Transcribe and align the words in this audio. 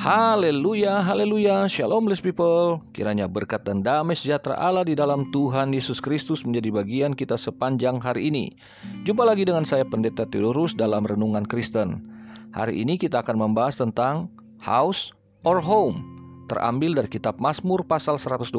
Haleluya, 0.00 1.04
haleluya, 1.04 1.68
shalom 1.68 2.08
blessed 2.08 2.24
people. 2.24 2.80
Kiranya 2.96 3.28
berkat 3.28 3.68
dan 3.68 3.84
damai 3.84 4.16
sejahtera 4.16 4.56
Allah 4.56 4.80
di 4.80 4.96
dalam 4.96 5.28
Tuhan 5.28 5.76
Yesus 5.76 6.00
Kristus 6.00 6.40
menjadi 6.40 6.72
bagian 6.72 7.12
kita 7.12 7.36
sepanjang 7.36 8.00
hari 8.00 8.32
ini. 8.32 8.56
Jumpa 9.04 9.28
lagi 9.28 9.44
dengan 9.44 9.60
saya 9.68 9.84
Pendeta 9.84 10.24
Theodorus 10.24 10.72
dalam 10.72 11.04
Renungan 11.04 11.44
Kristen. 11.44 12.00
Hari 12.56 12.80
ini 12.80 12.96
kita 12.96 13.20
akan 13.20 13.44
membahas 13.44 13.76
tentang 13.76 14.32
house 14.56 15.12
or 15.44 15.60
home, 15.60 16.00
terambil 16.48 16.96
dari 16.96 17.12
kitab 17.12 17.36
Mazmur 17.36 17.84
pasal 17.84 18.16
127 18.16 18.56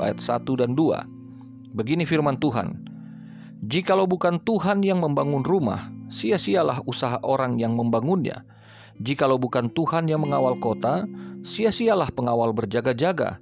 ayat 0.00 0.16
1 0.16 0.48
dan 0.64 0.72
2. 0.72 1.76
Begini 1.76 2.08
firman 2.08 2.40
Tuhan, 2.40 2.88
Jikalau 3.68 4.08
bukan 4.08 4.40
Tuhan 4.48 4.80
yang 4.80 5.04
membangun 5.04 5.44
rumah, 5.44 5.92
sia-sialah 6.08 6.80
usaha 6.88 7.20
orang 7.20 7.60
yang 7.60 7.76
membangunnya. 7.76 8.48
Jikalau 9.00 9.40
bukan 9.40 9.72
Tuhan 9.72 10.12
yang 10.12 10.20
mengawal 10.20 10.60
kota, 10.60 11.08
sia-sialah 11.40 12.12
pengawal 12.12 12.52
berjaga-jaga. 12.52 13.40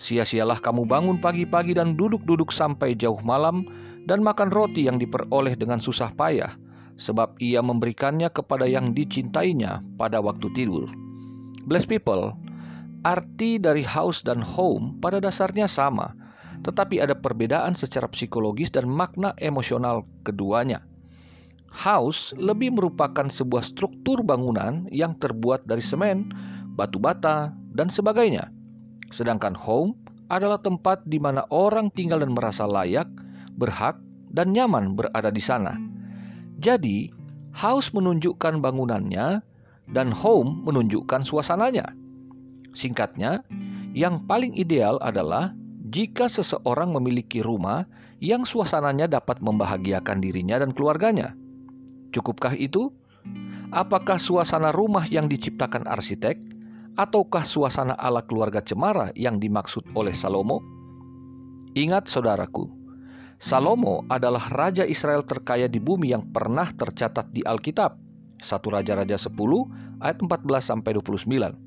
Sia-sialah 0.00 0.58
kamu 0.58 0.88
bangun 0.88 1.20
pagi-pagi 1.20 1.76
dan 1.76 1.94
duduk-duduk 1.94 2.48
sampai 2.48 2.96
jauh 2.96 3.20
malam 3.20 3.68
dan 4.08 4.24
makan 4.24 4.48
roti 4.48 4.88
yang 4.88 4.96
diperoleh 4.96 5.54
dengan 5.60 5.76
susah 5.76 6.08
payah, 6.16 6.56
sebab 6.96 7.36
ia 7.36 7.60
memberikannya 7.60 8.32
kepada 8.32 8.64
yang 8.64 8.96
dicintainya 8.96 9.84
pada 10.00 10.24
waktu 10.24 10.48
tidur. 10.56 10.88
Bless 11.68 11.84
people, 11.84 12.32
arti 13.04 13.60
dari 13.60 13.84
house 13.84 14.24
dan 14.24 14.40
home 14.40 14.96
pada 15.04 15.20
dasarnya 15.20 15.68
sama, 15.68 16.16
tetapi 16.64 17.04
ada 17.04 17.12
perbedaan 17.12 17.76
secara 17.76 18.08
psikologis 18.08 18.72
dan 18.72 18.88
makna 18.88 19.36
emosional 19.36 20.08
keduanya. 20.24 20.80
House 21.74 22.30
lebih 22.38 22.70
merupakan 22.70 23.26
sebuah 23.26 23.66
struktur 23.66 24.22
bangunan 24.22 24.86
yang 24.94 25.18
terbuat 25.18 25.66
dari 25.66 25.82
semen, 25.82 26.30
batu 26.78 27.02
bata, 27.02 27.50
dan 27.74 27.90
sebagainya. 27.90 28.46
Sedangkan 29.10 29.58
home 29.58 29.98
adalah 30.30 30.62
tempat 30.62 31.02
di 31.02 31.18
mana 31.18 31.42
orang 31.50 31.90
tinggal 31.90 32.22
dan 32.22 32.30
merasa 32.30 32.62
layak, 32.64 33.10
berhak, 33.58 33.98
dan 34.30 34.54
nyaman 34.54 34.94
berada 34.94 35.34
di 35.34 35.42
sana. 35.42 35.74
Jadi, 36.62 37.10
house 37.50 37.90
menunjukkan 37.90 38.62
bangunannya 38.62 39.42
dan 39.90 40.08
home 40.14 40.62
menunjukkan 40.62 41.26
suasananya. 41.26 41.90
Singkatnya, 42.70 43.42
yang 43.94 44.22
paling 44.26 44.54
ideal 44.54 45.02
adalah 45.02 45.54
jika 45.90 46.26
seseorang 46.26 46.90
memiliki 46.90 47.42
rumah 47.42 47.86
yang 48.18 48.42
suasananya 48.42 49.06
dapat 49.06 49.38
membahagiakan 49.38 50.18
dirinya 50.18 50.58
dan 50.58 50.74
keluarganya. 50.74 51.34
Cukupkah 52.14 52.54
itu? 52.54 52.94
Apakah 53.74 54.22
suasana 54.22 54.70
rumah 54.70 55.02
yang 55.10 55.26
diciptakan 55.26 55.82
arsitek, 55.90 56.38
ataukah 56.94 57.42
suasana 57.42 57.98
ala 57.98 58.22
keluarga 58.22 58.62
cemara 58.62 59.10
yang 59.18 59.42
dimaksud 59.42 59.82
oleh 59.98 60.14
Salomo? 60.14 60.62
Ingat, 61.74 62.06
saudaraku, 62.06 62.70
Salomo 63.42 64.06
adalah 64.06 64.46
raja 64.46 64.86
Israel 64.86 65.26
terkaya 65.26 65.66
di 65.66 65.82
bumi 65.82 66.14
yang 66.14 66.22
pernah 66.30 66.70
tercatat 66.70 67.34
di 67.34 67.42
Alkitab. 67.42 67.98
1 68.38 68.62
Raja-Raja 68.62 69.18
10 69.18 69.34
ayat 69.98 70.18
14 70.22 70.70
sampai 70.70 70.94
29. 70.94 71.58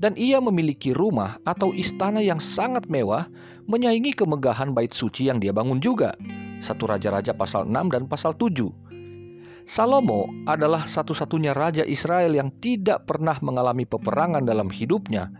Dan 0.00 0.16
ia 0.16 0.40
memiliki 0.40 0.96
rumah 0.96 1.36
atau 1.44 1.76
istana 1.76 2.24
yang 2.24 2.40
sangat 2.40 2.88
mewah 2.88 3.28
menyaingi 3.68 4.16
kemegahan 4.16 4.72
bait 4.72 4.96
suci 4.96 5.28
yang 5.28 5.36
dia 5.36 5.52
bangun 5.52 5.84
juga. 5.84 6.16
1 6.64 6.74
Raja-Raja 6.80 7.36
pasal 7.36 7.68
6 7.68 7.92
dan 7.92 8.08
pasal 8.08 8.32
7 8.34 8.81
Salomo 9.62 10.26
adalah 10.50 10.90
satu-satunya 10.90 11.54
raja 11.54 11.86
Israel 11.86 12.34
yang 12.34 12.50
tidak 12.58 13.06
pernah 13.06 13.38
mengalami 13.38 13.86
peperangan 13.86 14.42
dalam 14.42 14.66
hidupnya. 14.66 15.30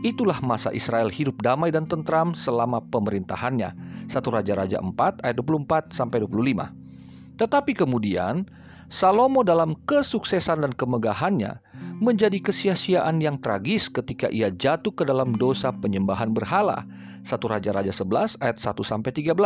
Itulah 0.00 0.38
masa 0.40 0.70
Israel 0.72 1.10
hidup 1.10 1.42
damai 1.42 1.74
dan 1.74 1.84
tentram 1.84 2.32
selama 2.32 2.80
pemerintahannya. 2.88 3.70
1 4.08 4.14
Raja-Raja 4.14 4.78
4 4.80 5.26
ayat 5.26 5.36
24 5.36 5.90
sampai 5.92 6.22
25. 6.24 7.36
Tetapi 7.36 7.72
kemudian 7.76 8.46
Salomo 8.88 9.44
dalam 9.44 9.76
kesuksesan 9.84 10.64
dan 10.64 10.72
kemegahannya 10.72 11.60
menjadi 12.00 12.40
kesia-siaan 12.40 13.20
yang 13.20 13.36
tragis 13.36 13.92
ketika 13.92 14.32
ia 14.32 14.48
jatuh 14.48 14.94
ke 14.96 15.04
dalam 15.04 15.36
dosa 15.36 15.74
penyembahan 15.74 16.32
berhala. 16.32 16.88
1 17.26 17.36
Raja-Raja 17.36 17.92
11 17.92 18.40
ayat 18.40 18.56
1 18.56 18.80
sampai 18.80 19.10
13. 19.12 19.36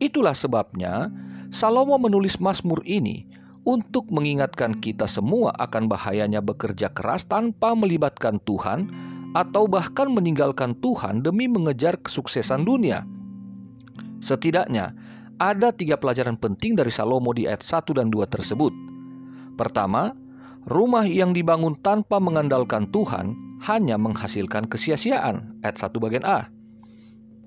Itulah 0.00 0.32
sebabnya 0.32 1.12
Salomo 1.50 1.98
menulis 1.98 2.38
Mazmur 2.38 2.78
ini 2.86 3.26
untuk 3.66 4.06
mengingatkan 4.14 4.78
kita 4.78 5.10
semua 5.10 5.50
akan 5.58 5.90
bahayanya 5.90 6.38
bekerja 6.38 6.94
keras 6.94 7.26
tanpa 7.26 7.74
melibatkan 7.74 8.38
Tuhan 8.46 8.86
atau 9.34 9.66
bahkan 9.66 10.14
meninggalkan 10.14 10.78
Tuhan 10.78 11.26
demi 11.26 11.50
mengejar 11.50 11.98
kesuksesan 11.98 12.62
dunia. 12.62 13.02
Setidaknya, 14.22 14.94
ada 15.42 15.74
tiga 15.74 15.98
pelajaran 15.98 16.38
penting 16.38 16.78
dari 16.78 16.94
Salomo 16.94 17.34
di 17.34 17.50
ayat 17.50 17.66
1 17.66 17.98
dan 17.98 18.14
2 18.14 18.30
tersebut. 18.30 18.70
Pertama, 19.58 20.14
rumah 20.70 21.02
yang 21.02 21.34
dibangun 21.34 21.74
tanpa 21.82 22.22
mengandalkan 22.22 22.86
Tuhan 22.94 23.34
hanya 23.66 23.98
menghasilkan 23.98 24.70
kesia-siaan. 24.70 25.58
Ayat 25.66 25.82
1 25.82 25.98
bagian 25.98 26.22
A. 26.22 26.46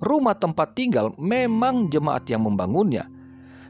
Rumah 0.03 0.35
tempat 0.35 0.75
tinggal 0.75 1.16
memang 1.16 1.88
jemaat 1.88 2.28
yang 2.28 2.44
membangunnya, 2.44 3.08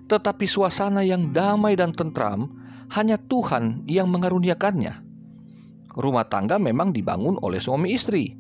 tetapi 0.08 0.46
suasana 0.48 1.02
yang 1.04 1.32
damai 1.32 1.80
dan 1.80 1.96
tentram 1.96 2.52
hanya 2.94 3.18
Tuhan 3.18 3.88
yang 3.88 4.12
mengaruniakannya. 4.12 5.02
Rumah 5.94 6.26
tangga 6.28 6.58
memang 6.58 6.90
dibangun 6.92 7.38
oleh 7.42 7.62
suami 7.62 7.94
istri, 7.94 8.34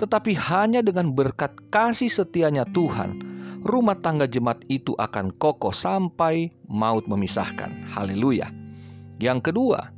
tetapi 0.00 0.32
hanya 0.34 0.80
dengan 0.80 1.12
berkat 1.12 1.54
kasih 1.68 2.08
setianya 2.08 2.64
Tuhan, 2.72 3.20
rumah 3.62 3.96
tangga 4.00 4.28
jemaat 4.28 4.64
itu 4.68 4.96
akan 4.96 5.32
kokoh 5.36 5.72
sampai 5.72 6.50
maut 6.66 7.04
memisahkan. 7.06 7.92
Haleluya. 7.92 8.48
Yang 9.20 9.52
kedua, 9.52 9.92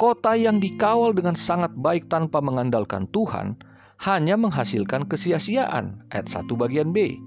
kota 0.00 0.38
yang 0.38 0.62
dikawal 0.62 1.12
dengan 1.12 1.36
sangat 1.36 1.74
baik 1.76 2.08
tanpa 2.08 2.40
mengandalkan 2.40 3.04
Tuhan 3.10 3.58
hanya 4.06 4.38
menghasilkan 4.38 5.08
kesia-siaan. 5.10 6.04
Ayat 6.14 6.26
1 6.30 6.46
bagian 6.56 6.94
B 6.94 7.20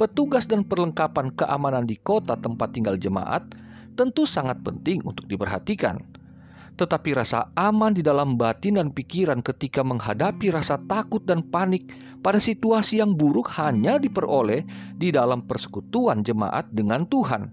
petugas 0.00 0.48
dan 0.48 0.64
perlengkapan 0.64 1.28
keamanan 1.36 1.84
di 1.84 2.00
kota 2.00 2.32
tempat 2.40 2.72
tinggal 2.72 2.96
jemaat 2.96 3.44
tentu 4.00 4.24
sangat 4.24 4.64
penting 4.64 5.04
untuk 5.04 5.28
diperhatikan. 5.28 6.00
Tetapi 6.80 7.12
rasa 7.12 7.52
aman 7.52 7.92
di 7.92 8.00
dalam 8.00 8.40
batin 8.40 8.80
dan 8.80 8.88
pikiran 8.96 9.44
ketika 9.44 9.84
menghadapi 9.84 10.48
rasa 10.48 10.80
takut 10.88 11.20
dan 11.28 11.44
panik 11.44 11.92
pada 12.24 12.40
situasi 12.40 13.04
yang 13.04 13.12
buruk 13.12 13.52
hanya 13.60 14.00
diperoleh 14.00 14.64
di 14.96 15.12
dalam 15.12 15.44
persekutuan 15.44 16.24
jemaat 16.24 16.72
dengan 16.72 17.04
Tuhan. 17.04 17.52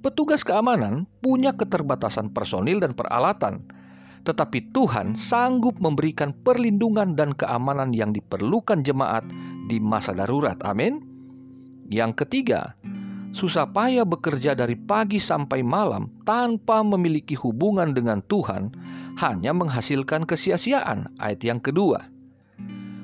Petugas 0.00 0.40
keamanan 0.48 1.04
punya 1.20 1.52
keterbatasan 1.52 2.32
personil 2.32 2.80
dan 2.80 2.96
peralatan, 2.96 3.68
tetapi 4.24 4.72
Tuhan 4.72 5.12
sanggup 5.20 5.76
memberikan 5.84 6.32
perlindungan 6.32 7.12
dan 7.12 7.36
keamanan 7.36 7.92
yang 7.92 8.16
diperlukan 8.16 8.80
jemaat 8.80 9.28
di 9.68 9.76
masa 9.76 10.16
darurat. 10.16 10.56
Amin. 10.64 11.11
Yang 11.92 12.24
ketiga, 12.24 12.72
susah 13.36 13.68
payah 13.68 14.08
bekerja 14.08 14.56
dari 14.56 14.80
pagi 14.80 15.20
sampai 15.20 15.60
malam 15.60 16.08
tanpa 16.24 16.80
memiliki 16.80 17.36
hubungan 17.36 17.92
dengan 17.92 18.24
Tuhan 18.32 18.72
hanya 19.20 19.52
menghasilkan 19.52 20.24
kesia-siaan. 20.24 21.12
Ayat 21.20 21.44
yang 21.44 21.60
kedua. 21.60 22.08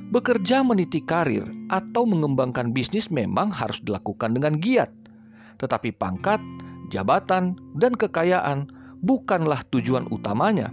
Bekerja 0.09 0.65
meniti 0.65 1.05
karir 1.05 1.45
atau 1.69 2.09
mengembangkan 2.09 2.73
bisnis 2.73 3.13
memang 3.13 3.53
harus 3.53 3.77
dilakukan 3.85 4.33
dengan 4.33 4.57
giat. 4.57 4.89
Tetapi 5.61 5.93
pangkat, 5.93 6.41
jabatan, 6.89 7.61
dan 7.77 7.93
kekayaan 7.93 8.73
bukanlah 9.05 9.69
tujuan 9.69 10.09
utamanya. 10.09 10.73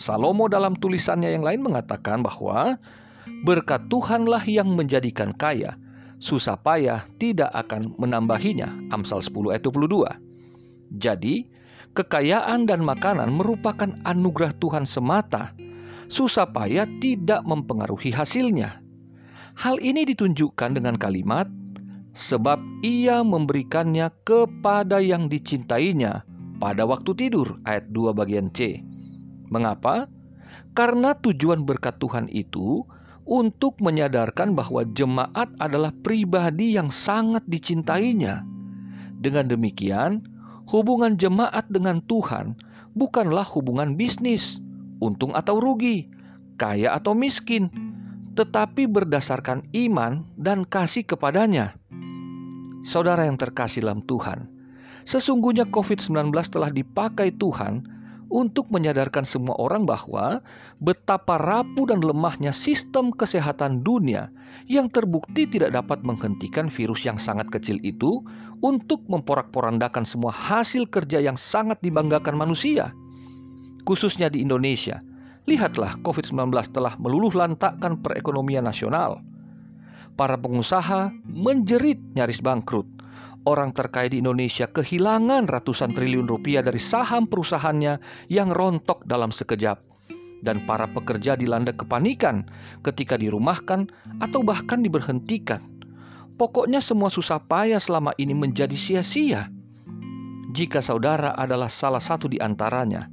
Salomo 0.00 0.48
dalam 0.48 0.72
tulisannya 0.72 1.36
yang 1.36 1.44
lain 1.44 1.60
mengatakan 1.60 2.24
bahwa 2.24 2.80
berkat 3.44 3.92
Tuhanlah 3.92 4.48
yang 4.48 4.72
menjadikan 4.72 5.36
kaya, 5.36 5.76
susah 6.24 6.56
payah 6.56 7.04
tidak 7.20 7.52
akan 7.52 7.92
menambahinya. 8.00 8.72
Amsal 8.88 9.20
10 9.20 9.52
ayat 9.52 9.62
22. 9.68 10.08
Jadi, 10.96 11.44
kekayaan 11.92 12.64
dan 12.64 12.80
makanan 12.80 13.28
merupakan 13.28 13.92
anugerah 14.08 14.56
Tuhan 14.56 14.88
semata. 14.88 15.52
Susah 16.08 16.48
payah 16.48 16.88
tidak 17.04 17.44
mempengaruhi 17.44 18.08
hasilnya. 18.08 18.80
Hal 19.60 19.76
ini 19.84 20.08
ditunjukkan 20.08 20.80
dengan 20.80 20.96
kalimat 20.96 21.46
sebab 22.16 22.56
ia 22.80 23.20
memberikannya 23.20 24.08
kepada 24.24 25.04
yang 25.04 25.28
dicintainya 25.28 26.24
pada 26.56 26.88
waktu 26.88 27.12
tidur 27.14 27.60
ayat 27.68 27.92
2 27.92 28.16
bagian 28.16 28.48
C. 28.56 28.80
Mengapa? 29.52 30.08
Karena 30.74 31.14
tujuan 31.14 31.62
berkat 31.62 32.02
Tuhan 32.02 32.26
itu 32.32 32.82
untuk 33.24 33.80
menyadarkan 33.80 34.52
bahwa 34.52 34.84
jemaat 34.92 35.48
adalah 35.60 35.92
pribadi 36.04 36.76
yang 36.76 36.92
sangat 36.92 37.44
dicintainya. 37.48 38.44
Dengan 39.20 39.48
demikian, 39.48 40.24
hubungan 40.68 41.16
jemaat 41.16 41.64
dengan 41.72 42.04
Tuhan 42.04 42.56
bukanlah 42.92 43.44
hubungan 43.56 43.96
bisnis, 43.96 44.60
untung 45.00 45.32
atau 45.32 45.56
rugi, 45.56 46.08
kaya 46.60 46.92
atau 46.92 47.16
miskin, 47.16 47.72
tetapi 48.36 48.84
berdasarkan 48.90 49.64
iman 49.72 50.28
dan 50.36 50.68
kasih 50.68 51.06
kepadanya. 51.06 51.78
Saudara 52.84 53.24
yang 53.24 53.40
terkasih 53.40 53.80
dalam 53.80 54.04
Tuhan, 54.04 54.44
sesungguhnya 55.08 55.64
COVID-19 55.72 56.28
telah 56.52 56.68
dipakai 56.68 57.32
Tuhan 57.32 57.93
untuk 58.34 58.66
menyadarkan 58.74 59.22
semua 59.22 59.54
orang 59.62 59.86
bahwa 59.86 60.42
betapa 60.82 61.38
rapuh 61.38 61.86
dan 61.86 62.02
lemahnya 62.02 62.50
sistem 62.50 63.14
kesehatan 63.14 63.86
dunia 63.86 64.26
yang 64.66 64.90
terbukti 64.90 65.46
tidak 65.46 65.70
dapat 65.70 66.02
menghentikan 66.02 66.66
virus 66.66 67.06
yang 67.06 67.14
sangat 67.14 67.46
kecil 67.54 67.78
itu 67.86 68.26
untuk 68.58 69.06
memporak-porandakan 69.06 70.02
semua 70.02 70.34
hasil 70.34 70.90
kerja 70.90 71.22
yang 71.22 71.38
sangat 71.38 71.78
dibanggakan 71.78 72.34
manusia. 72.34 72.90
Khususnya 73.86 74.26
di 74.26 74.42
Indonesia, 74.42 74.98
lihatlah 75.46 75.94
COVID-19 76.02 76.50
telah 76.74 76.98
meluluh 76.98 77.30
lantakkan 77.30 78.02
perekonomian 78.02 78.66
nasional. 78.66 79.22
Para 80.18 80.34
pengusaha 80.34 81.14
menjerit 81.22 82.02
nyaris 82.18 82.42
bangkrut 82.42 82.93
orang 83.44 83.76
terkaya 83.76 84.08
di 84.08 84.20
Indonesia 84.20 84.68
kehilangan 84.68 85.48
ratusan 85.48 85.92
triliun 85.92 86.28
rupiah 86.28 86.64
dari 86.64 86.80
saham 86.80 87.28
perusahaannya 87.28 88.00
yang 88.32 88.52
rontok 88.52 89.04
dalam 89.04 89.30
sekejap. 89.32 89.80
Dan 90.44 90.68
para 90.68 90.84
pekerja 90.84 91.40
dilanda 91.40 91.72
kepanikan 91.72 92.44
ketika 92.84 93.16
dirumahkan 93.16 93.88
atau 94.20 94.44
bahkan 94.44 94.84
diberhentikan. 94.84 95.64
Pokoknya 96.36 96.84
semua 96.84 97.08
susah 97.08 97.40
payah 97.40 97.80
selama 97.80 98.12
ini 98.20 98.36
menjadi 98.36 98.76
sia-sia. 98.76 99.48
Jika 100.52 100.84
saudara 100.84 101.32
adalah 101.32 101.72
salah 101.72 102.02
satu 102.02 102.28
di 102.28 102.36
antaranya, 102.36 103.08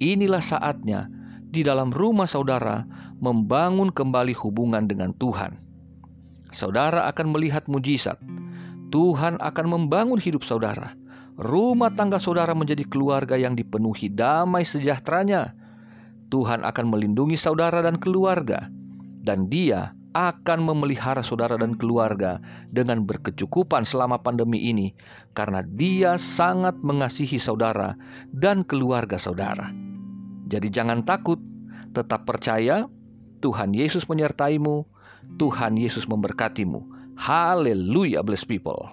inilah 0.00 0.40
saatnya 0.40 1.12
di 1.52 1.60
dalam 1.60 1.92
rumah 1.92 2.24
saudara 2.24 2.88
membangun 3.20 3.92
kembali 3.92 4.32
hubungan 4.40 4.88
dengan 4.88 5.12
Tuhan. 5.20 5.60
Saudara 6.56 7.04
akan 7.12 7.36
melihat 7.36 7.68
mujizat 7.68 8.16
Tuhan 8.92 9.40
akan 9.40 9.66
membangun 9.66 10.20
hidup 10.20 10.44
saudara. 10.44 10.92
Rumah 11.40 11.96
tangga 11.96 12.20
saudara 12.20 12.52
menjadi 12.52 12.84
keluarga 12.84 13.40
yang 13.40 13.56
dipenuhi 13.56 14.12
damai 14.12 14.68
sejahteranya. 14.68 15.56
Tuhan 16.28 16.60
akan 16.60 16.92
melindungi 16.92 17.40
saudara 17.40 17.80
dan 17.80 17.96
keluarga, 17.96 18.68
dan 19.24 19.48
Dia 19.48 19.96
akan 20.12 20.68
memelihara 20.68 21.24
saudara 21.24 21.56
dan 21.56 21.72
keluarga 21.72 22.36
dengan 22.68 23.08
berkecukupan 23.08 23.88
selama 23.88 24.20
pandemi 24.20 24.60
ini, 24.60 24.92
karena 25.32 25.64
Dia 25.64 26.20
sangat 26.20 26.76
mengasihi 26.84 27.40
saudara 27.40 27.96
dan 28.28 28.60
keluarga 28.60 29.16
saudara. 29.16 29.72
Jadi, 30.52 30.68
jangan 30.68 31.00
takut, 31.00 31.40
tetap 31.96 32.28
percaya. 32.28 32.84
Tuhan 33.40 33.72
Yesus 33.72 34.04
menyertaimu, 34.06 34.84
Tuhan 35.40 35.80
Yesus 35.80 36.04
memberkatimu. 36.04 37.01
Hallelujah, 37.22 38.24
blessed 38.24 38.48
people. 38.48 38.90